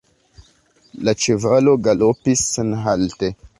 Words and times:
La 1.09 1.13
ĉevalo 1.27 1.77
galopis 1.89 2.47
senhalte. 2.57 3.33